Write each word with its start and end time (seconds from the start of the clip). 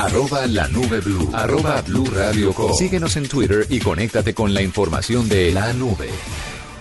Arroba 0.00 0.46
la 0.46 0.68
nube 0.68 1.00
blue. 1.00 1.28
Arroba 1.32 1.82
blue 1.82 2.04
radio 2.14 2.52
com. 2.52 2.72
Síguenos 2.72 3.16
en 3.16 3.26
Twitter 3.28 3.66
y 3.68 3.80
conéctate 3.80 4.32
con 4.32 4.54
la 4.54 4.62
información 4.62 5.28
de 5.28 5.50
la 5.50 5.72
nube. 5.72 6.08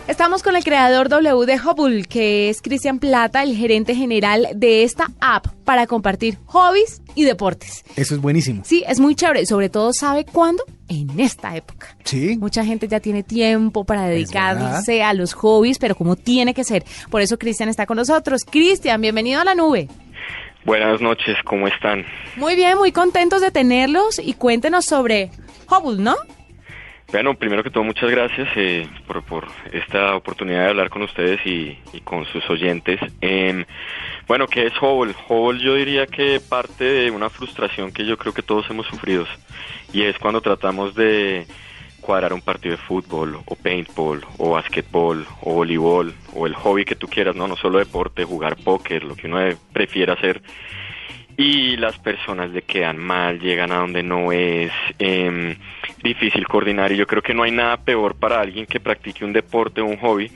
Estamos 0.07 0.43
con 0.43 0.55
el 0.55 0.63
creador 0.63 1.09
W 1.09 1.47
de 1.47 1.59
Hubble, 1.59 2.03
que 2.05 2.49
es 2.49 2.61
Cristian 2.61 2.99
Plata, 2.99 3.41
el 3.41 3.55
gerente 3.55 3.95
general 3.95 4.47
de 4.55 4.83
esta 4.83 5.11
app 5.19 5.47
para 5.65 5.87
compartir 5.87 6.37
hobbies 6.45 7.01
y 7.15 7.23
deportes. 7.23 7.83
Eso 7.95 8.13
es 8.13 8.21
buenísimo. 8.21 8.61
Sí, 8.63 8.83
es 8.87 8.99
muy 8.99 9.15
chévere. 9.15 9.47
Sobre 9.47 9.69
todo, 9.69 9.93
¿sabe 9.93 10.23
cuándo? 10.23 10.63
En 10.87 11.19
esta 11.19 11.57
época. 11.57 11.97
Sí. 12.03 12.37
Mucha 12.37 12.63
gente 12.63 12.87
ya 12.87 12.99
tiene 12.99 13.23
tiempo 13.23 13.83
para 13.83 14.07
dedicarse 14.07 15.01
a 15.01 15.13
los 15.15 15.33
hobbies, 15.33 15.79
pero 15.79 15.95
como 15.95 16.15
tiene 16.15 16.53
que 16.53 16.63
ser. 16.63 16.85
Por 17.09 17.21
eso 17.21 17.39
Cristian 17.39 17.67
está 17.67 17.87
con 17.87 17.97
nosotros. 17.97 18.43
Cristian, 18.45 19.01
bienvenido 19.01 19.41
a 19.41 19.43
la 19.43 19.55
nube. 19.55 19.89
Buenas 20.67 20.99
noches, 20.99 21.37
¿cómo 21.45 21.65
están? 21.69 22.05
Muy 22.35 22.57
bien, 22.57 22.77
muy 22.77 22.91
contentos 22.91 23.39
de 23.39 23.51
tenerlos 23.51 24.19
y 24.19 24.33
cuéntenos 24.33 24.83
sobre 24.83 25.31
Hubble, 25.71 26.03
¿no? 26.03 26.13
Bueno, 27.09 27.35
primero 27.35 27.63
que 27.63 27.69
todo, 27.69 27.85
muchas 27.85 28.11
gracias 28.11 28.49
eh, 28.57 28.85
por, 29.07 29.23
por, 29.23 29.47
esta 29.71 30.13
oportunidad 30.17 30.65
de 30.65 30.69
hablar 30.71 30.89
con 30.89 31.03
ustedes 31.03 31.39
y, 31.45 31.79
y 31.93 32.01
con 32.01 32.25
sus 32.25 32.49
oyentes. 32.49 32.99
Eh, 33.21 33.65
bueno, 34.27 34.45
¿qué 34.47 34.65
es 34.65 34.73
Hubble? 34.81 35.15
Hubble 35.29 35.63
yo 35.63 35.75
diría 35.75 36.05
que 36.05 36.41
parte 36.41 36.83
de 36.83 37.11
una 37.11 37.29
frustración 37.29 37.93
que 37.93 38.05
yo 38.05 38.17
creo 38.17 38.33
que 38.33 38.43
todos 38.43 38.69
hemos 38.69 38.87
sufrido 38.87 39.25
y 39.93 40.01
es 40.03 40.19
cuando 40.19 40.41
tratamos 40.41 40.95
de 40.95 41.47
cuadrar 42.07 42.31
un 42.31 42.39
partido 42.39 42.77
de 42.77 42.81
fútbol 42.81 43.37
o 43.45 43.55
paintball 43.55 44.21
o 44.37 44.51
basquetbol 44.51 45.25
o 45.41 45.53
voleibol 45.55 46.13
o 46.33 46.47
el 46.47 46.53
hobby 46.55 46.85
que 46.85 46.95
tú 46.95 47.07
quieras, 47.09 47.35
no, 47.35 47.49
no 47.49 47.57
solo 47.57 47.79
deporte, 47.79 48.23
jugar 48.23 48.55
póker, 48.55 49.03
lo 49.03 49.13
que 49.13 49.27
uno 49.27 49.39
prefiera 49.73 50.13
hacer 50.13 50.41
y 51.35 51.75
las 51.75 51.99
personas 51.99 52.49
le 52.51 52.61
quedan 52.61 52.97
mal, 52.97 53.41
llegan 53.41 53.73
a 53.73 53.79
donde 53.79 54.03
no 54.03 54.31
es 54.31 54.71
eh, 54.99 55.57
difícil 56.01 56.47
coordinar 56.47 56.93
y 56.93 56.95
yo 56.97 57.05
creo 57.05 57.21
que 57.21 57.33
no 57.33 57.43
hay 57.43 57.51
nada 57.51 57.75
peor 57.75 58.15
para 58.15 58.39
alguien 58.39 58.65
que 58.65 58.79
practique 58.79 59.25
un 59.25 59.33
deporte 59.33 59.81
o 59.81 59.85
un 59.85 59.97
hobby 59.97 60.31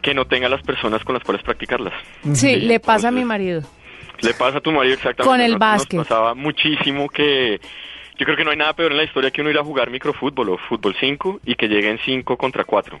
que 0.00 0.14
no 0.14 0.24
tenga 0.26 0.48
las 0.48 0.62
personas 0.62 1.02
con 1.02 1.14
las 1.16 1.24
cuales 1.24 1.42
practicarlas. 1.42 1.94
Sí, 2.32 2.56
le 2.60 2.78
pasa 2.78 3.08
a 3.08 3.10
mi 3.10 3.24
marido. 3.24 3.62
Le 4.20 4.34
pasa 4.34 4.58
a 4.58 4.60
tu 4.60 4.70
marido 4.70 4.94
exactamente. 4.94 5.28
Con 5.28 5.40
el 5.40 5.50
Nos- 5.52 5.58
básquet. 5.58 5.98
Nos 5.98 6.06
pasaba 6.06 6.34
muchísimo 6.34 7.08
que 7.08 7.60
yo 8.22 8.26
creo 8.26 8.36
que 8.36 8.44
no 8.44 8.52
hay 8.52 8.56
nada 8.56 8.72
peor 8.74 8.92
en 8.92 8.98
la 8.98 9.02
historia 9.02 9.32
que 9.32 9.40
uno 9.40 9.50
ir 9.50 9.58
a 9.58 9.64
jugar 9.64 9.90
microfútbol 9.90 10.50
o 10.50 10.58
fútbol 10.58 10.94
5 11.00 11.40
y 11.44 11.56
que 11.56 11.66
lleguen 11.66 11.98
5 12.04 12.36
contra 12.36 12.62
4. 12.62 12.96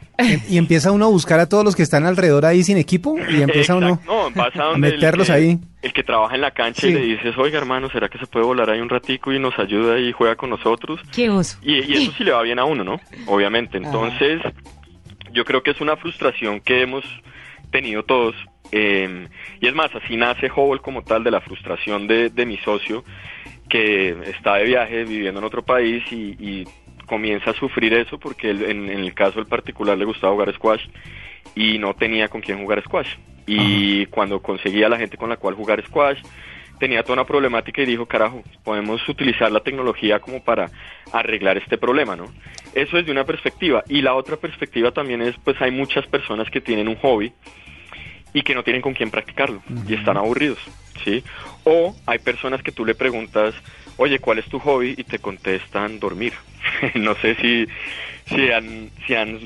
Y 0.48 0.58
empieza 0.58 0.90
uno 0.90 1.04
a 1.04 1.08
buscar 1.08 1.38
a 1.38 1.48
todos 1.48 1.64
los 1.64 1.76
que 1.76 1.82
están 1.84 2.04
alrededor 2.04 2.44
ahí 2.44 2.64
sin 2.64 2.76
equipo 2.76 3.16
y 3.30 3.40
empieza 3.40 3.76
uno 3.76 4.00
No, 4.04 4.32
vas 4.32 4.56
a 4.56 4.62
a 4.62 4.64
donde 4.72 4.88
el 4.88 4.94
meterlos 4.94 5.28
que- 5.28 5.32
ahí. 5.32 5.58
El 5.80 5.92
que 5.92 6.02
trabaja 6.02 6.34
en 6.34 6.40
la 6.40 6.50
cancha 6.50 6.88
y 6.88 6.92
le 6.92 7.00
dices, 7.02 7.38
oiga 7.38 7.58
hermano, 7.58 7.88
¿será 7.90 8.08
que 8.08 8.18
se 8.18 8.26
puede 8.26 8.44
volar 8.44 8.68
ahí 8.70 8.80
un 8.80 8.88
ratico 8.88 9.32
y 9.32 9.38
nos 9.38 9.56
ayuda 9.60 9.98
y 10.00 10.10
juega 10.10 10.34
con 10.34 10.50
nosotros? 10.50 10.98
Qué 11.14 11.30
oso. 11.30 11.58
Y, 11.62 11.74
y 11.92 12.02
eso 12.02 12.12
sí 12.18 12.24
le 12.24 12.32
va 12.32 12.42
bien 12.42 12.58
a 12.58 12.64
uno, 12.64 12.82
¿no? 12.82 13.00
Obviamente. 13.26 13.78
Entonces, 13.78 14.40
yo 15.32 15.44
creo 15.44 15.62
que 15.62 15.70
es 15.70 15.80
una 15.80 15.96
frustración 15.96 16.60
que 16.60 16.82
hemos 16.82 17.04
tenido 17.70 18.02
todos. 18.04 18.34
eh, 18.70 19.26
y 19.60 19.66
es 19.68 19.74
más, 19.74 19.90
así 19.94 20.16
nace 20.16 20.50
Hubble 20.50 20.80
como 20.80 21.02
tal 21.02 21.22
de 21.24 21.30
la 21.30 21.40
frustración 21.40 22.06
de, 22.06 22.30
de 22.30 22.46
mi 22.46 22.56
socio 22.58 23.04
que 23.72 24.14
está 24.26 24.56
de 24.56 24.64
viaje 24.64 25.04
viviendo 25.04 25.40
en 25.40 25.46
otro 25.46 25.62
país 25.62 26.04
y, 26.12 26.36
y 26.38 26.68
comienza 27.06 27.52
a 27.52 27.54
sufrir 27.54 27.94
eso 27.94 28.18
porque 28.18 28.50
él, 28.50 28.64
en, 28.64 28.90
en 28.90 28.98
el 28.98 29.14
caso 29.14 29.36
del 29.36 29.46
particular 29.46 29.96
le 29.96 30.04
gustaba 30.04 30.34
jugar 30.34 30.52
squash 30.52 30.82
y 31.54 31.78
no 31.78 31.94
tenía 31.94 32.28
con 32.28 32.42
quién 32.42 32.58
jugar 32.58 32.82
squash. 32.82 33.08
Y 33.46 34.04
cuando 34.06 34.42
conseguía 34.42 34.90
la 34.90 34.98
gente 34.98 35.16
con 35.16 35.30
la 35.30 35.38
cual 35.38 35.54
jugar 35.54 35.82
squash, 35.86 36.20
tenía 36.78 37.02
toda 37.02 37.14
una 37.14 37.24
problemática 37.24 37.80
y 37.80 37.86
dijo, 37.86 38.04
carajo, 38.04 38.42
podemos 38.62 39.08
utilizar 39.08 39.50
la 39.50 39.60
tecnología 39.60 40.20
como 40.20 40.44
para 40.44 40.68
arreglar 41.12 41.56
este 41.56 41.78
problema, 41.78 42.14
¿no? 42.14 42.26
Eso 42.74 42.98
es 42.98 43.06
de 43.06 43.12
una 43.12 43.24
perspectiva. 43.24 43.84
Y 43.88 44.02
la 44.02 44.14
otra 44.14 44.36
perspectiva 44.36 44.90
también 44.90 45.22
es, 45.22 45.34
pues 45.42 45.56
hay 45.62 45.70
muchas 45.70 46.06
personas 46.08 46.50
que 46.50 46.60
tienen 46.60 46.88
un 46.88 46.96
hobby 46.96 47.32
y 48.34 48.42
que 48.42 48.54
no 48.54 48.64
tienen 48.64 48.82
con 48.82 48.92
quién 48.92 49.10
practicarlo 49.10 49.62
y 49.88 49.94
están 49.94 50.18
aburridos, 50.18 50.58
¿sí? 51.04 51.22
O 51.64 51.94
hay 52.06 52.18
personas 52.18 52.62
que 52.62 52.72
tú 52.72 52.84
le 52.84 52.94
preguntas, 52.94 53.54
oye, 53.96 54.18
¿cuál 54.18 54.38
es 54.38 54.46
tu 54.46 54.58
hobby? 54.58 54.94
Y 54.96 55.04
te 55.04 55.18
contestan 55.18 56.00
dormir. 56.00 56.32
no 56.94 57.14
sé 57.16 57.34
si, 57.36 57.66
si, 58.26 58.50
han, 58.50 58.90
si 59.06 59.14
han 59.14 59.40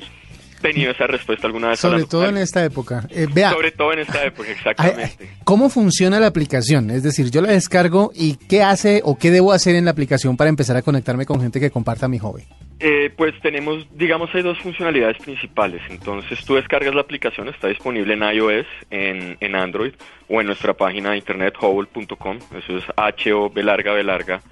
tenido 0.60 0.90
esa 0.90 1.06
respuesta 1.06 1.46
alguna 1.46 1.68
vez. 1.68 1.80
sobre 1.80 2.04
todo 2.04 2.26
en 2.26 2.38
esta 2.38 2.64
época. 2.64 3.06
Eh, 3.10 3.26
vea, 3.32 3.50
Sobre 3.50 3.72
todo 3.72 3.92
en 3.92 4.00
esta 4.00 4.24
época, 4.24 4.50
exactamente. 4.50 5.30
¿cómo 5.44 5.68
funciona 5.68 6.20
la 6.20 6.26
aplicación? 6.26 6.90
Es 6.90 7.02
decir, 7.02 7.30
yo 7.30 7.40
la 7.40 7.52
descargo 7.52 8.12
y 8.14 8.36
qué 8.36 8.62
hace 8.62 9.00
o 9.04 9.18
qué 9.18 9.30
debo 9.30 9.52
hacer 9.52 9.76
en 9.76 9.84
la 9.84 9.90
aplicación 9.90 10.36
para 10.36 10.50
empezar 10.50 10.76
a 10.76 10.82
conectarme 10.82 11.26
con 11.26 11.40
gente 11.40 11.60
que 11.60 11.70
comparta 11.70 12.08
mi 12.08 12.18
hobby. 12.18 12.44
Eh, 12.78 13.10
pues 13.16 13.34
tenemos, 13.40 13.86
digamos, 13.96 14.34
hay 14.34 14.42
dos 14.42 14.58
funcionalidades 14.58 15.16
principales. 15.18 15.80
Entonces 15.88 16.44
tú 16.44 16.56
descargas 16.56 16.94
la 16.94 17.00
aplicación, 17.00 17.48
está 17.48 17.68
disponible 17.68 18.12
en 18.12 18.22
iOS, 18.22 18.66
en, 18.90 19.38
en 19.40 19.54
Android 19.54 19.94
o 20.28 20.40
en 20.40 20.46
nuestra 20.46 20.74
página 20.74 21.12
de 21.12 21.16
internet 21.16 21.54
hobble.com. 21.56 22.38
Eso 22.56 22.76
es 22.76 22.84
H-O, 22.96 23.48
B 23.48 23.62
larga, 23.62 23.94
B 23.94 24.02
larga, 24.02 24.42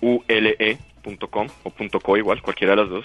U-L-E.com 0.00 1.48
o 1.62 1.70
punto 1.70 2.00
.co 2.00 2.16
igual, 2.16 2.40
cualquiera 2.40 2.74
de 2.74 2.82
las 2.82 2.88
dos. 2.88 3.04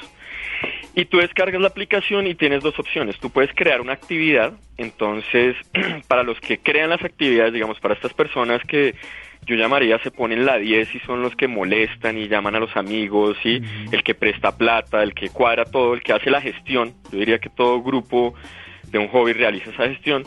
Y 0.96 1.06
tú 1.06 1.18
descargas 1.18 1.62
la 1.62 1.68
aplicación 1.68 2.28
y 2.28 2.36
tienes 2.36 2.64
dos 2.64 2.80
opciones. 2.80 3.20
Tú 3.20 3.30
puedes 3.30 3.54
crear 3.54 3.82
una 3.82 3.94
actividad, 3.94 4.54
entonces 4.78 5.58
para 6.08 6.24
los 6.24 6.40
que 6.40 6.58
crean 6.58 6.90
las 6.90 7.04
actividades, 7.04 7.54
digamos, 7.54 7.80
para 7.82 7.96
estas 7.96 8.14
personas 8.14 8.62
que 8.66 8.96
yo 9.50 9.56
llamaría 9.56 9.98
se 10.00 10.12
ponen 10.12 10.46
la 10.46 10.58
10 10.58 10.94
y 10.94 11.00
son 11.00 11.24
los 11.24 11.36
que 11.36 11.48
molestan 11.48 12.20
y 12.20 12.28
llaman 12.28 12.56
a 12.56 12.60
los 12.60 12.76
amigos 12.78 13.36
y 13.44 13.62
el 13.92 14.04
que 14.04 14.14
presta 14.14 14.56
plata, 14.56 15.02
el 15.02 15.16
que 15.16 15.30
cuadra 15.30 15.66
todo, 15.66 15.96
el 15.96 16.04
que 16.04 16.14
hace 16.14 16.30
la 16.30 16.40
gestión. 16.40 16.94
Yo 17.12 17.18
diría 17.18 17.40
que 17.40 17.50
todo 17.50 17.82
grupo 17.82 18.36
de 18.92 19.00
un 19.00 19.08
hobby 19.08 19.34
realiza 19.34 19.72
esa 19.72 19.88
gestión. 19.88 20.24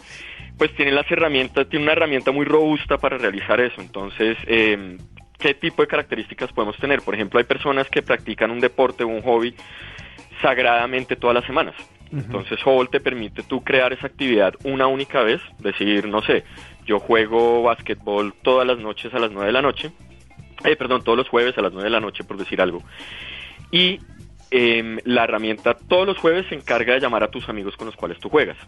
Pues 0.59 0.75
tiene 0.75 0.91
las 0.91 1.09
herramientas, 1.11 1.69
tiene 1.69 1.85
una 1.85 1.93
herramienta 1.93 2.33
muy 2.33 2.45
robusta 2.45 2.99
para 2.99 3.17
realizar 3.17 3.61
eso. 3.61 3.81
Entonces, 3.81 4.37
eh, 4.47 4.99
¿qué 5.39 5.55
tipo 5.55 5.83
de 5.83 5.89
características 5.89 6.53
podemos 6.53 6.77
tener? 6.79 7.01
Por 7.03 7.15
ejemplo, 7.15 7.39
hay 7.39 7.45
personas 7.45 7.89
que 7.89 8.03
practican 8.03 8.51
un 8.51 8.59
deporte 8.59 9.05
o 9.05 9.09
un 9.09 9.23
hobby 9.23 9.55
sagradamente 10.41 11.15
todas 11.15 11.35
las 11.35 11.45
semanas. 11.45 11.77
Entonces 12.13 12.59
Hubble 12.67 12.91
te 12.91 13.01
permite 13.01 13.43
tú 13.43 13.65
crear 13.65 13.93
esa 13.95 14.07
actividad 14.07 14.53
una 14.65 14.87
única 14.87 15.23
vez, 15.23 15.41
decir, 15.61 16.07
no 16.07 16.21
sé, 16.21 16.45
yo 16.85 16.99
juego 16.99 17.63
básquetbol 17.63 18.35
todas 18.43 18.67
las 18.67 18.79
noches 18.79 19.13
a 19.15 19.19
las 19.19 19.31
9 19.31 19.47
de 19.47 19.53
la 19.53 19.63
noche, 19.63 19.93
eh, 20.65 20.77
perdón, 20.77 21.03
todos 21.03 21.19
los 21.19 21.29
jueves 21.29 21.57
a 21.59 21.63
las 21.63 21.73
9 21.73 21.85
de 21.85 21.91
la 21.91 22.01
noche 22.01 22.25
por 22.25 22.37
decir 22.37 22.61
algo. 22.61 22.83
Y 23.71 24.01
em, 24.51 24.99
la 25.05 25.25
herramienta 25.25 25.75
todos 25.75 26.07
los 26.07 26.19
jueves 26.19 26.47
se 26.49 26.55
encarga 26.55 26.95
de 26.95 27.01
llamar 27.01 27.25
a 27.25 27.31
tus 27.31 27.49
amigos 27.49 27.77
con 27.77 27.87
los 27.87 27.97
cuales 27.97 28.19
tú 28.19 28.29
juegas. 28.29 28.59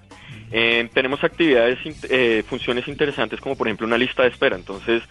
Em, 0.51 0.89
tenemos 0.89 1.23
actividades, 1.23 1.79
eh, 2.09 2.43
funciones 2.47 2.89
interesantes 2.89 3.41
como 3.41 3.57
por 3.57 3.67
ejemplo 3.67 3.87
una 3.87 3.99
lista 3.99 4.23
de 4.23 4.29
espera. 4.29 4.57
Entonces, 4.57 5.03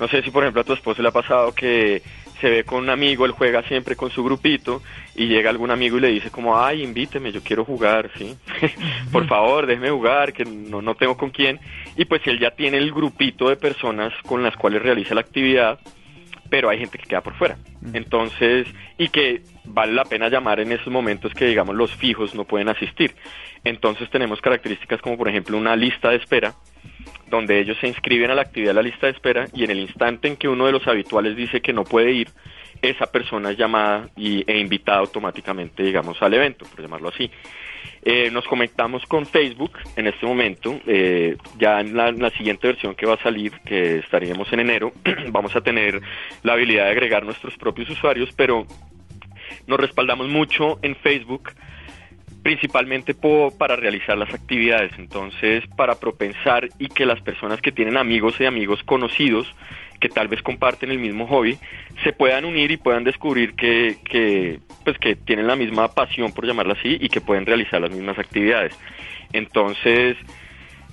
no 0.00 0.08
sé 0.08 0.22
si 0.22 0.30
por 0.30 0.42
ejemplo 0.42 0.62
a 0.62 0.64
tu 0.64 0.72
esposo 0.72 1.02
le 1.02 1.08
ha 1.08 1.12
pasado 1.12 1.54
que 1.54 2.02
se 2.40 2.48
ve 2.48 2.64
con 2.64 2.84
un 2.84 2.90
amigo, 2.90 3.24
él 3.26 3.32
juega 3.32 3.62
siempre 3.64 3.96
con 3.96 4.10
su 4.10 4.22
grupito 4.22 4.82
y 5.14 5.26
llega 5.26 5.50
algún 5.50 5.70
amigo 5.70 5.98
y 5.98 6.00
le 6.00 6.08
dice 6.08 6.30
como, 6.30 6.58
ay, 6.58 6.82
invíteme, 6.82 7.32
yo 7.32 7.42
quiero 7.42 7.64
jugar, 7.64 8.10
¿sí? 8.16 8.36
por 9.12 9.26
favor, 9.26 9.66
déjeme 9.66 9.90
jugar, 9.90 10.32
que 10.32 10.44
no, 10.44 10.80
no 10.80 10.94
tengo 10.94 11.16
con 11.16 11.30
quién. 11.30 11.58
Y 11.98 12.04
pues 12.04 12.24
él 12.26 12.38
ya 12.38 12.52
tiene 12.52 12.78
el 12.78 12.92
grupito 12.92 13.48
de 13.48 13.56
personas 13.56 14.14
con 14.24 14.44
las 14.44 14.56
cuales 14.56 14.80
realiza 14.80 15.16
la 15.16 15.20
actividad, 15.20 15.80
pero 16.48 16.70
hay 16.70 16.78
gente 16.78 16.96
que 16.96 17.08
queda 17.08 17.22
por 17.22 17.34
fuera. 17.34 17.58
Entonces, 17.92 18.68
y 18.96 19.08
que 19.08 19.42
vale 19.64 19.92
la 19.92 20.04
pena 20.04 20.28
llamar 20.28 20.60
en 20.60 20.70
esos 20.70 20.92
momentos 20.92 21.34
que, 21.34 21.46
digamos, 21.46 21.74
los 21.74 21.90
fijos 21.90 22.36
no 22.36 22.44
pueden 22.44 22.68
asistir. 22.68 23.16
Entonces 23.64 24.08
tenemos 24.10 24.40
características 24.40 25.02
como, 25.02 25.18
por 25.18 25.28
ejemplo, 25.28 25.58
una 25.58 25.74
lista 25.74 26.10
de 26.10 26.18
espera, 26.18 26.54
donde 27.28 27.58
ellos 27.58 27.76
se 27.80 27.88
inscriben 27.88 28.30
a 28.30 28.36
la 28.36 28.42
actividad 28.42 28.70
de 28.70 28.74
la 28.74 28.82
lista 28.82 29.08
de 29.08 29.14
espera 29.14 29.46
y 29.52 29.64
en 29.64 29.70
el 29.72 29.80
instante 29.80 30.28
en 30.28 30.36
que 30.36 30.48
uno 30.48 30.66
de 30.66 30.72
los 30.72 30.86
habituales 30.86 31.34
dice 31.34 31.60
que 31.60 31.72
no 31.72 31.82
puede 31.82 32.12
ir, 32.12 32.28
esa 32.82 33.06
persona 33.06 33.50
es 33.50 33.58
llamada 33.58 34.08
y, 34.16 34.44
e 34.50 34.58
invitada 34.58 34.98
automáticamente, 34.98 35.82
digamos, 35.82 36.20
al 36.22 36.34
evento, 36.34 36.66
por 36.66 36.80
llamarlo 36.80 37.08
así. 37.08 37.30
Eh, 38.02 38.30
nos 38.30 38.46
conectamos 38.46 39.04
con 39.06 39.26
Facebook 39.26 39.72
en 39.96 40.06
este 40.06 40.26
momento. 40.26 40.80
eh, 40.86 41.36
ya 41.58 41.80
en 41.80 41.96
la, 41.96 42.08
en 42.08 42.20
la 42.20 42.30
siguiente 42.30 42.66
versión 42.66 42.94
que 42.94 43.06
va 43.06 43.14
a 43.14 43.22
salir, 43.22 43.52
que 43.64 43.98
estaríamos 43.98 44.52
en 44.52 44.60
enero, 44.60 44.92
vamos 45.30 45.54
a 45.56 45.60
tener 45.60 46.00
la 46.42 46.54
habilidad 46.54 46.84
de 46.84 46.90
agregar 46.90 47.24
nuestros 47.24 47.56
propios 47.56 47.90
usuarios, 47.90 48.30
pero 48.36 48.66
nos 49.66 49.80
respaldamos 49.80 50.28
mucho 50.28 50.78
en 50.82 50.96
Facebook 50.96 51.50
principalmente 52.42 53.14
para 53.58 53.76
realizar 53.76 54.16
las 54.16 54.32
actividades, 54.32 54.92
entonces 54.98 55.64
para 55.76 55.96
propensar 55.96 56.68
y 56.78 56.88
que 56.88 57.04
las 57.04 57.20
personas 57.20 57.60
que 57.60 57.72
tienen 57.72 57.96
amigos 57.96 58.40
y 58.40 58.46
amigos 58.46 58.82
conocidos 58.84 59.46
que 60.00 60.08
tal 60.08 60.28
vez 60.28 60.42
comparten 60.42 60.90
el 60.90 60.98
mismo 60.98 61.26
hobby 61.26 61.58
se 62.04 62.12
puedan 62.12 62.44
unir 62.44 62.70
y 62.70 62.76
puedan 62.76 63.04
descubrir 63.04 63.54
que, 63.54 63.96
que 64.04 64.60
pues 64.84 64.98
que 64.98 65.16
tienen 65.16 65.46
la 65.46 65.56
misma 65.56 65.88
pasión 65.88 66.32
por 66.32 66.46
llamarla 66.46 66.74
así 66.74 66.96
y 67.00 67.08
que 67.08 67.20
pueden 67.20 67.46
realizar 67.46 67.80
las 67.80 67.90
mismas 67.90 68.18
actividades. 68.18 68.72
Entonces, 69.32 70.16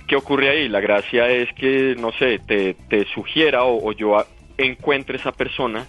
¿qué 0.06 0.16
ocurre 0.16 0.50
ahí? 0.50 0.68
La 0.68 0.80
gracia 0.80 1.28
es 1.28 1.52
que, 1.54 1.94
no 1.98 2.12
sé, 2.12 2.38
te, 2.38 2.74
te 2.88 3.06
sugiera 3.06 3.64
o, 3.64 3.92
yo 3.92 4.24
encuentre 4.58 5.16
esa 5.16 5.32
persona 5.32 5.86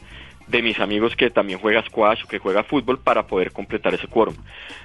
de 0.48 0.62
mis 0.62 0.80
amigos 0.80 1.16
que 1.16 1.30
también 1.30 1.60
juega 1.60 1.84
squash 1.84 2.24
o 2.24 2.28
que 2.28 2.40
juega 2.40 2.64
fútbol 2.64 3.00
para 3.00 3.28
poder 3.28 3.52
completar 3.52 3.94
ese 3.94 4.08
quórum. 4.08 4.36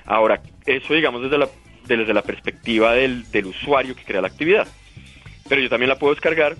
Ahora, 0.04 0.40
eso 0.66 0.94
digamos 0.94 1.22
desde 1.22 1.38
la, 1.38 1.48
desde 1.86 2.12
la 2.12 2.22
perspectiva 2.22 2.94
del, 2.94 3.30
del 3.30 3.46
usuario 3.46 3.94
que 3.94 4.02
crea 4.02 4.20
la 4.20 4.28
actividad. 4.28 4.66
Pero 5.48 5.60
yo 5.60 5.68
también 5.68 5.88
la 5.88 5.98
puedo 5.98 6.14
descargar 6.14 6.56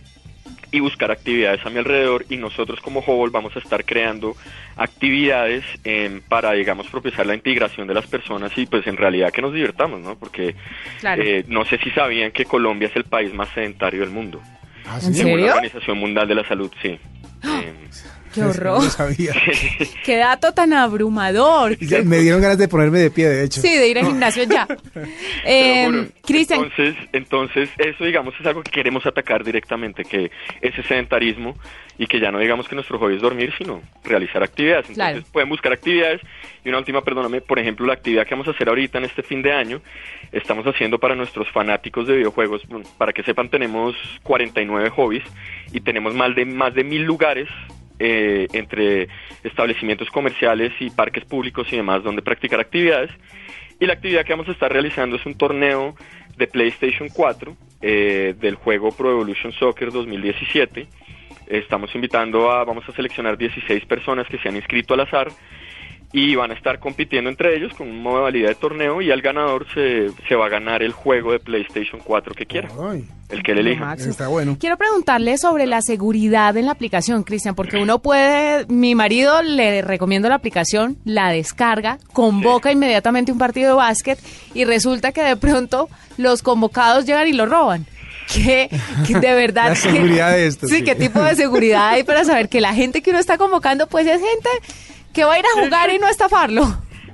y 0.73 0.81
buscar 0.81 1.11
actividades 1.11 1.65
a 1.65 1.71
mi 1.71 1.79
alrededor 1.79 2.25
y 2.29 2.37
nosotros 2.39 2.81
como 2.81 3.01
Hubble 3.01 3.31
vamos 3.31 3.55
a 3.55 3.59
estar 3.59 3.85
creando 3.85 4.35
actividades 4.77 5.65
em, 5.85 6.23
para, 6.23 6.53
digamos, 6.53 6.89
propiciar 6.89 7.27
la 7.27 7.35
integración 7.35 7.87
de 7.87 7.95
las 7.95 8.07
personas 8.07 8.51
y 8.57 8.67
pues 8.67 8.87
en 8.87 8.97
realidad 8.97 9.31
que 9.31 9.43
nos 9.43 9.53
divirtamos, 9.53 10.01
¿no? 10.01 10.17
Porque 10.17 10.57
eh, 11.05 11.45
no 11.47 11.65
sé 11.67 11.79
si 11.79 11.91
sabían 11.91 12.33
que 12.33 12.47
Colombia 12.47 12.89
es 12.89 12.97
el 12.97 13.05
país 13.05 13.33
más 13.35 13.51
sedentario 13.51 14.01
del 14.01 14.11
mundo. 14.11 14.41
¿Ah, 14.87 14.99
¿En 15.03 15.15
serio? 15.15 15.47
la 15.47 15.55
Organización 15.55 15.99
Mundial 15.99 16.27
de 16.27 16.35
la 16.35 16.49
Salud, 16.49 16.73
sí. 16.81 16.99
Em, 17.45 17.91
Qué 18.33 18.43
horror. 18.43 18.83
Qué 20.05 20.17
dato 20.17 20.53
tan 20.53 20.73
abrumador. 20.73 21.77
me 22.05 22.19
dieron 22.19 22.41
ganas 22.41 22.59
de 22.59 22.69
ponerme 22.69 22.99
de 22.99 23.11
pie, 23.11 23.29
de 23.29 23.45
hecho. 23.45 23.61
Sí, 23.61 23.75
de 23.77 23.89
ir 23.89 23.99
al 23.99 24.07
gimnasio 24.07 24.45
ya. 24.45 24.67
eh, 25.45 26.09
Cristian. 26.25 26.65
Entonces, 26.65 26.95
entonces, 27.13 27.71
eso 27.79 28.05
digamos 28.05 28.35
es 28.39 28.47
algo 28.47 28.63
que 28.63 28.71
queremos 28.71 29.05
atacar 29.07 29.45
directamente, 29.45 30.05
que 30.05 30.31
ese 30.61 30.83
sedentarismo 30.83 31.57
y 31.99 32.07
que 32.07 32.19
ya 32.19 32.31
no 32.31 32.39
digamos 32.39 32.69
que 32.69 32.75
nuestro 32.75 32.99
hobby 32.99 33.17
es 33.17 33.23
dormir, 33.23 33.53
sino 33.57 33.83
realizar 34.05 34.43
actividades. 34.43 34.89
Entonces 34.91 35.25
pueden 35.31 35.49
buscar 35.49 35.73
actividades. 35.73 36.21
Y 36.65 36.69
una 36.69 36.79
última, 36.79 37.03
perdóname, 37.03 37.41
por 37.41 37.59
ejemplo, 37.59 37.87
la 37.87 37.95
actividad 37.95 38.27
que 38.27 38.35
vamos 38.35 38.49
a 38.49 38.53
hacer 38.53 38.69
ahorita 38.69 38.99
en 38.99 39.05
este 39.05 39.23
fin 39.23 39.43
de 39.43 39.53
año, 39.53 39.81
estamos 40.31 40.65
haciendo 40.67 40.99
para 40.99 41.15
nuestros 41.15 41.51
fanáticos 41.51 42.07
de 42.07 42.17
videojuegos, 42.17 42.63
para 42.99 43.13
que 43.13 43.23
sepan, 43.23 43.49
tenemos 43.49 43.95
49 44.23 44.91
hobbies 44.91 45.25
y 45.73 45.81
tenemos 45.81 46.15
más 46.15 46.35
de, 46.35 46.45
más 46.45 46.75
de 46.75 46.85
mil 46.85 47.03
lugares 47.03 47.49
eh, 48.05 48.49
entre 48.53 49.07
establecimientos 49.45 50.11
comerciales 50.11 50.73
y 50.81 50.91
parques 50.91 51.25
públicos 51.25 51.69
y 51.73 51.77
demás 51.77 52.03
donde 52.03 52.21
practicar 52.21 52.59
actividades. 52.59 53.13
Y 53.79 53.87
la 53.87 53.93
actividad 53.93 54.25
que 54.25 54.33
vamos 54.33 54.49
a 54.49 54.53
estar 54.53 54.73
realizando 54.73 55.15
es 55.15 55.25
un 55.25 55.37
torneo 55.37 55.95
de 56.37 56.49
PlayStation 56.49 57.09
4 57.09 57.57
eh, 57.81 58.35
del 58.41 58.57
juego 58.57 58.91
Pro 58.91 59.13
Evolution 59.13 59.53
Soccer 59.53 59.93
2017. 59.93 60.89
Estamos 61.47 61.95
invitando 61.95 62.51
a, 62.51 62.65
vamos 62.65 62.89
a 62.89 62.93
seleccionar 62.93 63.39
16 63.39 63.85
personas 63.87 64.27
que 64.27 64.39
se 64.39 64.49
han 64.49 64.57
inscrito 64.57 64.95
al 64.95 65.01
azar 65.01 65.29
y 66.13 66.35
van 66.35 66.51
a 66.51 66.55
estar 66.55 66.79
compitiendo 66.79 67.31
entre 67.31 67.57
ellos 67.57 67.73
con 67.73 67.89
una 67.89 68.03
modalidad 68.03 68.51
de 68.51 68.55
torneo 68.55 69.01
y 69.01 69.11
al 69.11 69.23
ganador 69.23 69.67
se, 69.73 70.11
se 70.29 70.35
va 70.35 70.47
a 70.47 70.49
ganar 70.51 70.83
el 70.83 70.93
juego 70.93 71.33
de 71.33 71.41
PlayStation 71.41 72.01
4 72.05 72.35
que 72.35 72.45
quiera. 72.45 72.69
el 73.31 73.43
que 73.43 73.55
le 73.55 73.63
elija. 73.63 73.95
Está 73.95 74.29
bueno. 74.29 74.57
Quiero 74.61 74.77
preguntarle 74.77 75.39
sobre 75.39 75.67
la 75.67 75.81
seguridad 75.81 76.55
en 76.59 76.67
la 76.67 76.73
aplicación, 76.73 77.23
Cristian, 77.23 77.55
porque 77.55 77.79
uno 77.79 78.01
puede, 78.01 78.67
mi 78.67 78.95
marido 78.95 79.43
le 79.43 79.81
recomiendo 79.81 80.29
la 80.29 80.35
aplicación, 80.35 80.99
la 81.05 81.31
descarga, 81.31 81.99
convoca 82.13 82.71
inmediatamente 82.71 83.33
un 83.33 83.39
partido 83.39 83.71
de 83.71 83.77
básquet 83.77 84.19
y 84.53 84.65
resulta 84.65 85.13
que 85.13 85.23
de 85.23 85.37
pronto 85.37 85.89
los 86.19 86.43
convocados 86.43 87.07
llegan 87.07 87.27
y 87.27 87.33
lo 87.33 87.47
roban. 87.47 87.87
¿Qué, 88.33 88.69
de 89.09 89.35
verdad. 89.35 89.69
la 89.69 89.75
seguridad 89.75 90.33
de 90.33 90.47
esto. 90.47 90.67
Sí, 90.67 90.85
qué 90.85 90.95
tipo 90.95 91.21
de 91.23 91.35
seguridad 91.35 91.89
hay 91.89 92.03
para 92.03 92.25
saber 92.25 92.49
que 92.49 92.61
la 92.61 92.75
gente 92.75 93.03
que 93.03 93.11
uno 93.11 93.19
está 93.19 93.39
convocando, 93.39 93.87
pues 93.87 94.07
es 94.07 94.21
gente 94.21 94.49
que 95.13 95.25
va 95.25 95.35
a 95.35 95.39
ir 95.39 95.45
a 95.47 95.61
jugar 95.61 95.91
y 95.91 95.99
no 95.99 96.09
estafarlo. 96.09 96.65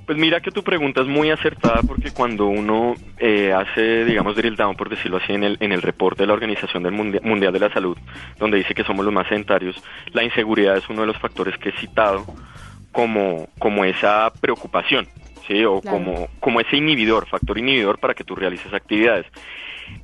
Pues 0.09 0.17
mira 0.17 0.41
que 0.41 0.51
tu 0.51 0.65
pregunta 0.65 1.03
es 1.03 1.07
muy 1.07 1.31
acertada 1.31 1.83
porque 1.87 2.13
cuando 2.13 2.47
uno 2.47 2.95
eh, 3.19 3.53
hace, 3.53 4.07
digamos, 4.07 4.37
drill 4.37 4.57
down, 4.57 4.75
por 4.75 4.89
decirlo 4.89 5.19
así, 5.19 5.35
en 5.35 5.45
el, 5.45 5.59
en 5.61 5.71
el 5.71 5.83
reporte 5.83 6.23
de 6.23 6.29
la 6.29 6.33
Organización 6.33 6.83
del 6.83 6.93
Mundial, 6.93 7.53
de 7.53 7.61
la 7.61 7.71
Salud, 7.71 7.99
donde 8.39 8.57
dice 8.57 8.75
que 8.75 8.85
somos 8.85 9.05
los 9.05 9.13
más 9.13 9.29
sedentarios, 9.29 9.77
la 10.15 10.25
inseguridad 10.25 10.79
es 10.79 10.89
uno 10.89 11.03
de 11.03 11.09
los 11.09 11.19
factores 11.19 11.59
que 11.59 11.69
he 11.69 11.73
citado 11.73 12.25
como, 12.91 13.51
como 13.59 13.85
esa 13.85 14.33
preocupación, 14.41 15.07
¿sí? 15.49 15.65
O 15.65 15.81
como, 15.81 16.29
como 16.39 16.61
ese 16.61 16.77
inhibidor, 16.77 17.27
factor 17.27 17.59
inhibidor 17.59 17.99
para 17.99 18.15
que 18.15 18.25
tú 18.25 18.37
realices 18.37 18.73
actividades. 18.73 19.27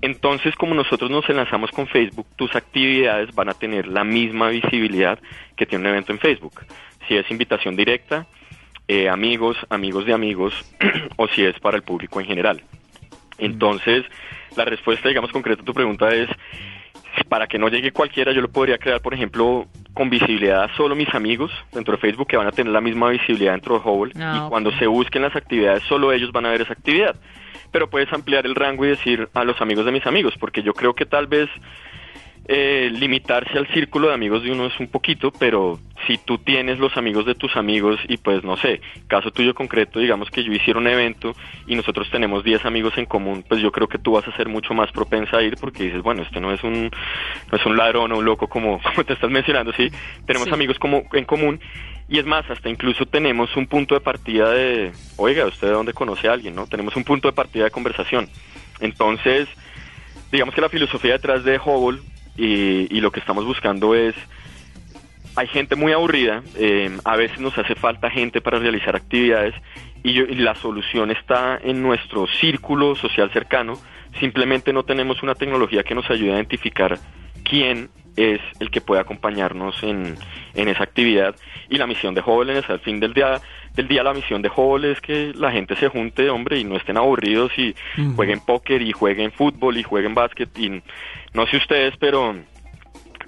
Entonces, 0.01 0.57
como 0.57 0.75
nosotros 0.75 1.11
nos 1.11 1.29
enlazamos 1.29 1.71
con 1.71 1.87
Facebook, 1.87 2.27
tus 2.37 2.57
actividades 2.57 3.35
van 3.35 3.51
a 3.51 3.55
tener 3.55 3.87
la 3.87 4.03
misma 4.03 4.49
visibilidad 4.49 5.19
que 5.57 5.67
tiene 5.67 5.85
un 5.85 5.91
evento 5.91 6.13
en 6.13 6.19
Facebook 6.19 6.63
si 7.09 7.17
es 7.17 7.31
invitación 7.31 7.77
directa, 7.77 8.27
eh, 8.89 9.09
amigos, 9.09 9.57
amigos 9.71 10.07
de 10.07 10.13
amigos, 10.13 10.55
o 11.17 11.29
si 11.29 11.45
es 11.45 11.59
para 11.61 11.77
el 11.77 11.83
público 11.83 12.21
en 12.21 12.27
general. 12.27 12.63
Entonces, 13.39 14.05
la 14.57 14.65
respuesta, 14.65 15.09
digamos, 15.09 15.33
concreta 15.33 15.63
a 15.63 15.65
tu 15.65 15.75
pregunta 15.75 16.15
es, 16.15 16.29
para 17.29 17.47
que 17.47 17.59
no 17.59 17.69
llegue 17.69 17.93
cualquiera, 17.93 18.33
yo 18.33 18.41
lo 18.41 18.49
podría 18.49 18.79
crear, 18.79 19.01
por 19.01 19.15
ejemplo, 19.15 19.67
con 19.93 20.11
visibilidad 20.11 20.69
solo 20.77 20.95
mis 20.95 21.13
amigos 21.15 21.53
dentro 21.73 21.95
de 21.95 22.01
Facebook, 22.01 22.29
que 22.29 22.37
van 22.37 22.47
a 22.47 22.53
tener 22.53 22.73
la 22.73 22.81
misma 22.81 23.11
visibilidad 23.11 23.53
dentro 23.53 23.79
de 23.79 23.89
Hubble, 23.89 24.13
ah, 24.21 24.45
y 24.45 24.49
cuando 24.49 24.73
se 24.73 24.87
busquen 24.87 25.23
las 25.23 25.37
actividades, 25.37 25.83
solo 25.85 26.13
ellos 26.13 26.33
van 26.33 26.47
a 26.47 26.51
ver 26.51 26.63
esa 26.63 26.73
actividad. 26.73 27.17
Pero 27.71 27.91
puedes 27.91 28.13
ampliar 28.13 28.47
el 28.47 28.55
rango 28.55 28.85
y 28.85 28.89
decir 28.89 29.29
a 29.35 29.45
los 29.45 29.61
amigos 29.61 29.85
de 29.85 29.93
mis 29.93 30.07
amigos, 30.07 30.35
porque 30.39 30.63
yo 30.63 30.75
creo 30.75 30.95
que 30.95 31.07
tal 31.07 31.27
vez 31.27 31.49
eh, 32.47 32.91
limitarse 32.93 33.57
al 33.57 33.67
círculo 33.69 34.09
de 34.09 34.15
amigos 34.15 34.43
de 34.43 34.53
uno 34.53 34.67
es 34.67 34.79
un 34.79 34.89
poquito, 34.89 35.33
pero 35.33 35.79
si 36.07 36.19
tú 36.19 36.37
tienes 36.37 36.79
los 36.79 36.95
amigos 36.99 37.25
de 37.25 37.35
tus 37.35 37.57
amigos 37.57 37.99
y 38.07 38.19
pues 38.19 38.45
no 38.45 38.59
sé, 38.59 38.83
caso 39.07 39.31
tuyo 39.31 39.55
concreto, 39.55 39.99
digamos 39.99 40.31
que 40.31 40.45
yo 40.45 40.53
hiciera 40.53 40.79
un 40.79 40.87
evento 40.87 41.35
y 41.67 41.75
nosotros 41.75 42.11
tenemos 42.11 42.45
10 42.45 42.67
amigos 42.67 42.99
en 42.99 43.07
común, 43.07 43.45
pues 43.49 43.63
yo 43.63 43.73
creo 43.73 43.89
que 43.89 43.99
tú 43.99 44.13
vas 44.13 44.29
a 44.29 44.37
ser 44.37 44.49
mucho 44.49 44.75
más 44.75 44.93
propensa 44.93 45.39
a 45.39 45.43
ir 45.43 45.57
porque 45.59 45.85
dices, 45.85 46.03
bueno, 46.03 46.23
este 46.23 46.39
no 46.39 46.53
es 46.53 46.63
un, 46.63 46.91
no 47.51 47.59
es 47.59 47.65
un 47.65 47.77
ladrón 47.79 48.13
o 48.13 48.19
un 48.19 48.25
loco 48.27 48.47
como, 48.47 48.79
como 48.83 49.05
te 49.05 49.15
estás 49.15 49.31
mencionando, 49.31 49.73
sí, 49.73 49.91
tenemos 50.27 50.53
amigos 50.53 50.79
como 50.79 51.05
en 51.15 51.25
común 51.25 51.61
y 52.11 52.19
es 52.19 52.27
más, 52.27 52.49
hasta 52.51 52.69
incluso 52.69 53.07
tenemos 53.07 53.57
un 53.57 53.67
punto 53.67 53.95
de 53.95 54.03
partida 54.03 54.51
de, 54.51 54.93
oiga, 55.17 55.47
¿usted 55.47 55.69
de 55.69 55.73
dónde 55.73 55.95
conoce 55.95 56.29
a 56.29 56.35
alguien? 56.35 56.55
¿no? 56.55 56.67
Tenemos 56.67 56.95
un 56.97 57.05
punto 57.05 57.29
de 57.29 57.33
partida 57.33 57.65
de 57.65 57.71
conversación. 57.71 58.29
Entonces, 58.81 59.49
digamos 60.31 60.55
que 60.55 60.61
la 60.61 60.69
filosofía 60.69 61.13
detrás 61.13 61.45
de 61.45 61.59
Hubble 61.59 62.03
y, 62.37 63.01
lo 63.01 63.11
que 63.11 63.21
estamos 63.21 63.45
buscando 63.45 63.95
es 63.95 64.15
hay 65.37 65.49
gente 65.49 65.75
muy 65.75 65.93
aburrida, 65.93 66.43
eh, 66.57 66.97
a 67.05 67.17
veces 67.17 67.41
nos 67.41 67.59
hace 67.59 67.75
falta 67.75 68.09
gente 68.09 68.41
para 68.41 68.59
realizar 68.61 68.95
actividades 68.95 69.55
y, 70.05 70.13
la 70.37 70.55
solución 70.55 71.11
está 71.11 71.59
en 71.63 71.83
nuestro 71.83 72.27
círculo 72.27 72.95
social 72.95 73.33
cercano, 73.33 73.75
simplemente 74.21 74.73
no 74.73 74.85
tenemos 74.85 75.23
una 75.23 75.35
tecnología 75.35 75.83
que 75.83 75.95
nos 75.95 76.09
ayude 76.11 76.33
a 76.33 76.37
identificar 76.37 76.99
quién 77.43 77.91
es 78.17 78.41
el 78.61 78.71
que 78.71 78.81
puede 78.81 79.01
acompañarnos 79.01 79.83
en, 79.83 80.17
en 80.55 80.69
esa 80.69 80.85
actividad. 80.85 81.35
Y 81.69 81.79
la 81.79 81.87
misión 81.87 82.15
de 82.15 82.21
jóvenes 82.21 82.69
al 82.69 82.81
fin 82.81 83.01
del 83.01 83.15
día 83.15 83.41
del 83.75 83.89
día 83.89 84.03
la 84.03 84.15
misión 84.15 84.41
de 84.41 84.51
Hubble 84.55 84.93
es 84.93 85.01
que 85.01 85.33
la 85.35 85.51
gente 85.51 85.75
se 85.77 85.89
junte, 85.89 86.31
hombre, 86.31 86.59
y 86.59 86.65
no 86.65 86.77
estén 86.77 86.97
aburridos 86.97 87.51
y 87.59 87.75
jueguen 88.15 88.41
póker 88.41 88.81
y 88.83 88.93
jueguen 88.93 89.33
fútbol 89.33 89.77
y 89.77 89.83
jueguen 89.83 90.15
básquet. 90.15 90.49
Y 90.57 90.81
no 91.33 91.47
sé 91.47 91.57
ustedes, 91.57 91.95
pero 91.99 92.37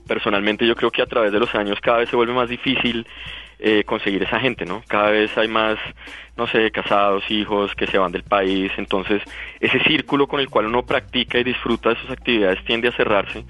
personalmente 0.07 0.67
yo 0.67 0.77
creo 0.77 0.93
que 0.93 1.03
a 1.03 1.07
través 1.07 1.33
de 1.33 1.41
los 1.41 1.53
años 1.55 1.81
cada 1.81 1.99
vez 1.99 2.09
se 2.09 2.17
vuelve 2.17 2.33
más 2.33 2.49
difícil 2.49 3.07
eh, 3.59 3.83
conseguir 3.85 4.23
esa 4.23 4.39
gente, 4.39 4.65
¿no? 4.65 4.83
Cada 4.87 5.11
vez 5.11 5.37
hay 5.37 5.49
más, 5.49 5.79
no 6.37 6.47
sé, 6.47 6.71
casados, 6.71 7.29
hijos 7.29 7.75
que 7.75 7.89
se 7.89 7.99
van 7.99 8.13
del 8.13 8.23
país, 8.23 8.71
entonces 8.77 9.23
ese 9.59 9.81
círculo 9.81 10.29
con 10.29 10.39
el 10.39 10.49
cual 10.49 10.67
uno 10.67 10.85
practica 10.85 11.39
y 11.39 11.45
disfruta 11.45 11.89
de 11.89 11.97
sus 11.97 12.11
actividades 12.11 12.63
tiende 12.65 12.89
a 12.89 12.93
cerrarse 12.93 13.45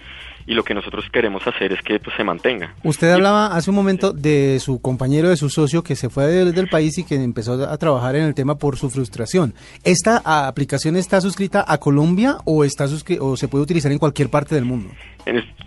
y 0.47 0.55
lo 0.55 0.63
que 0.63 0.75
nosotros 0.75 1.05
queremos 1.13 1.47
hacer 1.47 1.73
es 1.73 1.83
que 1.83 1.99
pues, 1.99 2.17
se 2.17 2.25
mantenga. 2.25 2.75
Usted 2.85 3.11
hablaba 3.11 3.49
hace 3.49 3.71
un 3.71 3.77
momento 3.77 4.13
de 4.13 4.59
su 4.61 4.81
compañero, 4.81 5.29
de 5.29 5.37
su 5.37 5.51
socio 5.51 5.83
que 5.83 5.97
se 5.97 6.09
fue 6.09 6.27
del, 6.27 6.69
país 6.69 6.99
y 6.99 7.05
que 7.05 7.15
empezó 7.15 7.69
a 7.69 7.77
trabajar 7.79 8.17
en 8.17 8.25
el 8.25 8.35
tema 8.35 8.57
por 8.57 8.77
su 8.77 8.91
frustración. 8.91 9.55
¿Esta 9.85 10.49
aplicación 10.49 10.97
está 10.97 11.21
suscrita 11.21 11.65
a 11.67 11.79
Colombia 11.79 12.39
o, 12.45 12.65
está 12.65 12.87
o 13.21 13.37
se 13.37 13.49
puede 13.49 13.63
utilizar 13.65 13.93
en 13.93 13.99
cualquier 13.99 14.31
parte 14.31 14.55
del 14.55 14.65
mundo? 14.65 14.91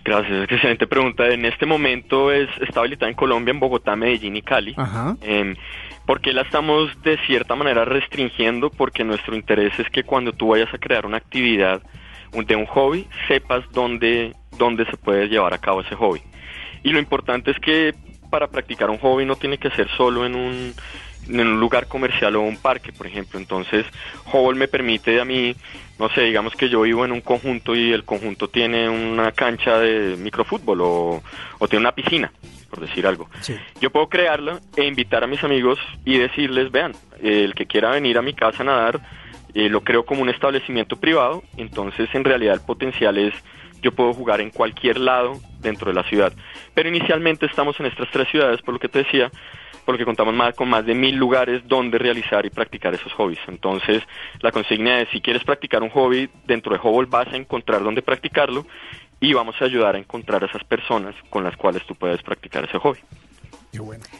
gracias, 0.06 0.50
excelente 0.50 0.88
pregunta. 0.88 1.28
En 1.28 1.46
este 1.46 1.66
momento 1.66 2.32
es, 2.32 2.50
está 2.62 2.80
habilitada 2.80 3.10
en 3.10 3.16
Colombia, 3.16 3.52
en 3.52 3.60
Bogotá, 3.60 3.96
Medellín 3.96 4.38
y 4.38 4.42
Cali. 4.42 4.74
Ajá. 4.78 5.16
Eh, 5.22 5.56
¿Por 6.06 6.22
qué 6.22 6.34
la 6.34 6.42
estamos 6.42 6.90
de 7.04 7.18
cierta 7.28 7.56
manera 7.56 7.86
restringiendo? 7.86 8.72
Porque 8.72 9.04
nuestro 9.04 9.36
interés 9.36 9.78
es 9.78 9.88
que 9.90 10.04
cuando 10.04 10.34
tú 10.34 10.48
vayas 10.48 10.74
a 10.74 10.80
crear 10.80 11.06
una 11.06 11.18
actividad 11.18 11.84
de 12.34 12.56
un 12.56 12.66
hobby, 12.66 13.08
sepas 13.28 13.64
dónde, 13.74 14.34
dónde 14.60 14.86
se 14.86 14.98
puede 14.98 15.28
llevar 15.28 15.56
a 15.56 15.58
cabo 15.58 15.82
ese 15.82 15.96
hobby. 15.96 16.22
Y 16.84 16.92
lo 16.92 17.00
importante 17.00 17.50
es 17.50 17.60
que 17.60 17.96
para 18.30 18.48
practicar 18.48 18.92
un 18.92 19.00
hobby 19.00 19.26
no 19.26 19.36
tiene 19.36 19.58
que 19.58 19.72
ser 19.72 19.90
solo 19.98 20.26
en 20.26 20.36
un, 20.36 20.76
en 21.28 21.40
un 21.40 21.60
lugar 21.60 21.88
comercial 21.88 22.36
o 22.36 22.42
un 22.42 22.58
parque, 22.58 22.92
por 22.94 23.08
ejemplo. 23.08 23.40
Entonces, 23.40 23.86
Hobble 24.26 24.58
me 24.58 24.68
permite 24.68 25.20
a 25.20 25.26
mí, 25.26 25.56
no 25.98 26.10
sé, 26.10 26.22
digamos 26.22 26.56
que 26.56 26.70
yo 26.70 26.82
vivo 26.82 27.06
en 27.06 27.12
un 27.12 27.22
conjunto 27.22 27.76
y 27.76 27.92
el 27.92 28.04
conjunto 28.04 28.48
tiene 28.48 28.90
una 28.90 29.32
cancha 29.32 29.80
de 29.80 30.16
microfútbol 30.18 30.82
o, 30.82 31.24
o 31.58 31.68
tiene 31.68 31.82
una 31.82 31.94
piscina, 31.94 32.32
por 32.70 32.80
decir 32.82 33.06
algo. 33.08 33.30
Yo 33.82 33.90
puedo 33.90 34.08
crearla 34.10 34.60
e 34.76 34.86
invitar 34.86 35.24
a 35.24 35.28
mis 35.28 35.44
amigos 35.44 35.80
y 36.06 36.18
decirles, 36.18 36.72
vean, 36.72 36.94
el 37.22 37.54
que 37.56 37.66
quiera 37.66 37.92
venir 37.92 38.18
a 38.18 38.22
mi 38.22 38.34
casa 38.34 38.64
a 38.64 38.66
nadar, 38.66 39.02
eh, 39.54 39.70
lo 39.70 39.82
creo 39.82 40.06
como 40.06 40.22
un 40.22 40.30
establecimiento 40.30 40.96
privado, 40.98 41.44
entonces 41.58 42.08
en 42.14 42.24
realidad 42.24 42.54
el 42.54 42.62
potencial 42.62 43.18
es 43.18 43.34
yo 43.82 43.92
puedo 43.92 44.14
jugar 44.14 44.42
en 44.42 44.50
cualquier 44.50 45.00
lado 45.00 45.40
dentro 45.60 45.92
de 45.92 45.96
la 45.96 46.04
ciudad. 46.04 46.34
Pero 46.74 46.90
inicialmente 46.90 47.46
estamos 47.46 47.80
en 47.80 47.88
estas 47.88 48.10
tres 48.12 48.28
ciudades, 48.30 48.62
por 48.62 48.74
lo 48.74 48.80
que 48.80 48.90
te 48.90 49.00
decía, 49.00 49.32
porque 49.86 50.06
contamos 50.06 50.34
más, 50.34 50.54
con 50.56 50.70
más 50.70 50.86
de 50.86 50.94
mil 50.94 51.16
lugares 51.16 51.68
donde 51.68 51.98
realizar 51.98 52.46
y 52.46 52.50
practicar 52.50 52.94
esos 52.94 53.12
hobbies. 53.14 53.40
Entonces, 53.48 54.04
la 54.42 54.52
consigna 54.52 55.02
es, 55.02 55.10
si 55.10 55.20
quieres 55.20 55.44
practicar 55.44 55.82
un 55.82 55.90
hobby 55.90 56.30
dentro 56.46 56.74
de 56.74 56.80
Hobble, 56.80 57.10
vas 57.10 57.28
a 57.34 57.38
encontrar 57.38 57.84
dónde 57.84 58.02
practicarlo 58.02 58.66
y 59.20 59.34
vamos 59.34 59.56
a 59.62 59.66
ayudar 59.66 59.96
a 59.96 60.00
encontrar 60.00 60.44
a 60.44 60.48
esas 60.48 60.64
personas 60.64 61.16
con 61.30 61.44
las 61.44 61.58
cuales 61.58 61.84
tú 61.86 61.96
puedes 61.96 62.22
practicar 62.22 62.66
ese 62.66 62.78
hobby. 62.78 63.00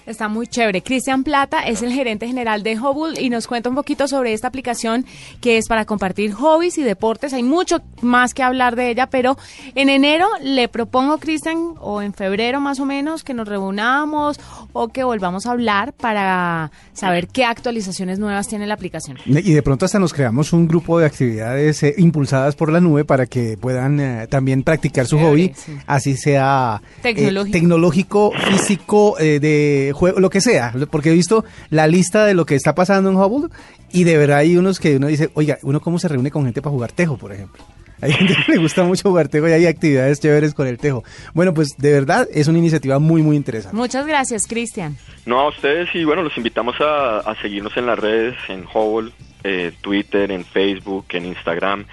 Está 0.06 0.28
muy 0.28 0.48
chévere. 0.48 0.82
Cristian 0.82 1.24
Plata 1.24 1.62
es 1.62 1.82
el 1.82 1.92
gerente 1.92 2.28
general 2.28 2.64
de 2.64 2.78
Hobble 2.78 3.22
y 3.22 3.30
nos 3.30 3.48
cuenta 3.48 3.70
un 3.70 3.76
poquito 3.76 4.08
sobre 4.08 4.34
esta 4.34 4.48
aplicación 4.48 5.06
que 5.42 5.58
es 5.58 5.68
para 5.68 5.86
compartir 5.86 6.34
hobbies 6.34 6.78
y 6.78 6.84
deportes. 6.84 7.34
Hay 7.34 7.44
mucho 7.44 7.82
más 8.02 8.34
que 8.34 8.44
hablar 8.44 8.76
de 8.76 8.90
ella, 8.90 9.08
pero 9.08 9.38
en 9.76 9.90
enero 9.90 10.28
le 10.42 10.68
propongo, 10.68 11.18
Cristian, 11.18 11.76
o 11.80 12.02
en 12.02 12.14
febrero 12.14 12.60
más 12.60 12.80
o 12.80 12.86
menos, 12.86 13.24
que 13.24 13.34
nos 13.34 13.48
reunamos 13.48 14.40
o 14.74 14.88
que 14.90 15.04
volvamos 15.04 15.46
a 15.46 15.52
hablar 15.52 15.94
para 15.94 16.72
saber 16.94 17.28
qué 17.28 17.46
actualizaciones 17.46 18.20
nuevas 18.20 18.48
tiene 18.48 18.68
la 18.68 18.74
aplicación. 18.74 19.18
Y 19.26 19.54
de 19.54 19.62
pronto 19.62 19.86
hasta 19.86 20.00
nos 20.00 20.14
creamos 20.14 20.54
un 20.54 20.68
grupo 20.68 21.00
de 21.00 21.06
actividades 21.06 21.84
eh, 21.84 21.96
impulsadas 21.98 22.56
por 22.56 22.72
la 22.72 22.80
nube 22.82 23.06
para 23.06 23.26
que 23.26 23.58
puedan 23.58 24.00
eh, 24.00 24.28
también 24.28 24.64
practicar 24.64 25.06
su 25.06 25.20
hobby, 25.20 25.54
así 25.86 26.16
sea 26.16 26.82
eh, 27.04 27.34
tecnológico, 27.52 28.32
físico, 28.50 29.16
de 29.40 29.92
juego, 29.96 30.20
lo 30.20 30.30
que 30.30 30.42
sea, 30.42 30.74
porque 30.92 31.10
he 31.10 31.14
visto 31.14 31.46
la 31.70 31.88
lista 31.88 32.26
de 32.26 32.34
lo 32.34 32.46
que 32.46 32.56
está 32.56 32.76
pasando 32.76 33.10
en 33.10 33.16
Hubble 33.16 33.50
y 33.92 34.04
de 34.04 34.18
verdad 34.18 34.40
hay 34.40 34.58
unos 34.58 34.80
que 34.80 34.98
uno 34.98 35.08
dice, 35.08 35.30
oiga, 35.34 35.58
uno 35.64 35.80
cómo 35.80 36.00
se 36.00 36.08
reúne 36.08 36.32
con 36.32 36.46
gente 36.46 36.62
para 36.62 36.72
jugar 36.72 36.92
tejo, 36.92 37.18
por 37.18 37.32
ejemplo. 37.32 37.64
Hay 38.02 38.14
gente 38.14 38.34
que 38.34 38.54
le 38.54 38.60
gusta 38.60 38.84
mucho 38.84 39.10
jugar 39.10 39.28
tejo 39.28 39.50
y 39.50 39.52
hay 39.52 39.66
actividades 39.66 40.22
chéveres 40.22 40.54
con 40.54 40.68
el 40.68 40.78
tejo. 40.78 41.04
Bueno, 41.34 41.54
pues 41.54 41.76
de 41.78 41.92
verdad 41.92 42.30
es 42.34 42.48
una 42.48 42.58
iniciativa 42.58 42.98
muy, 42.98 43.22
muy 43.22 43.36
interesante. 43.36 43.76
Muchas 43.76 44.08
gracias, 44.08 44.48
Cristian. 44.48 44.96
No, 45.26 45.42
a 45.42 45.50
ustedes 45.50 45.94
y 45.94 46.06
bueno, 46.06 46.24
los 46.24 46.38
invitamos 46.38 46.76
a, 46.80 47.36
seguirnos 47.42 47.76
en 47.76 47.88
las 47.88 48.00
redes, 48.00 48.36
en 48.48 48.66
Hubble, 48.74 49.12
eh, 49.44 49.74
Twitter, 49.82 50.32
en 50.32 50.46
Facebook, 50.46 51.08
en 51.10 51.26
Instagram 51.26 51.84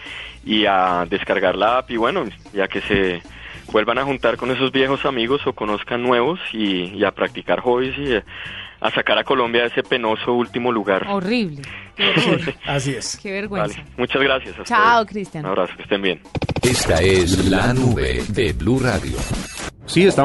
y 0.44 0.64
a 0.66 1.04
descargar 1.10 1.56
la 1.56 1.78
app 1.78 1.90
y 1.90 1.96
bueno, 1.96 2.24
ya 2.54 2.68
que 2.68 2.80
se 2.82 3.20
vuelvan 3.72 3.98
a 3.98 4.04
juntar 4.04 4.36
con 4.36 4.50
esos 4.50 4.72
viejos 4.72 5.04
amigos 5.04 5.46
o 5.46 5.52
conozcan 5.52 6.02
nuevos 6.02 6.40
y, 6.52 7.04
a 7.04 7.10
practicar 7.12 7.60
hobbies 7.60 7.96
y 7.98 8.14
a 8.14 8.90
sacar 8.90 9.18
a 9.18 9.24
Colombia 9.24 9.62
de 9.62 9.68
ese 9.68 9.82
penoso 9.82 10.32
último 10.32 10.72
lugar. 10.72 11.06
Horrible. 11.08 11.62
Así 12.66 12.94
es. 12.94 13.18
Qué 13.22 13.32
vergüenza. 13.32 13.82
Muchas 13.96 14.22
gracias. 14.22 14.56
Chao, 14.64 15.04
Cristian. 15.06 15.44
Un 15.44 15.50
abrazo, 15.50 15.74
que 15.76 15.82
estén 15.82 16.02
bien. 16.02 16.20
Esta 16.62 17.00
es 17.00 17.48
la 17.48 17.72
nube 17.72 18.22
de 18.28 18.52
Blue 18.52 18.80
Radio. 18.80 19.16
Sí, 19.86 20.04
estamos 20.04 20.24